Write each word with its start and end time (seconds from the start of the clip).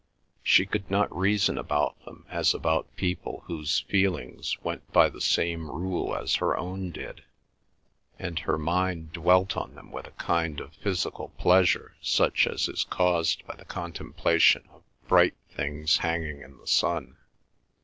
She 0.41 0.65
could 0.65 0.89
not 0.89 1.15
reason 1.15 1.59
about 1.59 2.03
them 2.05 2.25
as 2.27 2.55
about 2.55 2.95
people 2.95 3.43
whose 3.45 3.81
feelings 3.81 4.59
went 4.63 4.91
by 4.91 5.09
the 5.09 5.21
same 5.21 5.69
rule 5.69 6.15
as 6.15 6.37
her 6.37 6.57
own 6.57 6.89
did, 6.89 7.23
and 8.17 8.39
her 8.39 8.57
mind 8.57 9.13
dwelt 9.13 9.55
on 9.55 9.75
them 9.75 9.91
with 9.91 10.07
a 10.07 10.11
kind 10.17 10.59
of 10.59 10.73
physical 10.73 11.29
pleasure 11.37 11.97
such 12.01 12.47
as 12.47 12.67
is 12.67 12.83
caused 12.83 13.45
by 13.45 13.55
the 13.55 13.63
contemplation 13.65 14.67
of 14.71 14.81
bright 15.07 15.35
things 15.51 15.97
hanging 15.97 16.41
in 16.41 16.57
the 16.57 16.65
sun. 16.65 17.17